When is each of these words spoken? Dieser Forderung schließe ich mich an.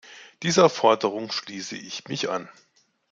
Dieser 0.41 0.67
Forderung 0.67 1.31
schließe 1.31 1.75
ich 1.77 2.07
mich 2.07 2.27
an. 2.27 2.49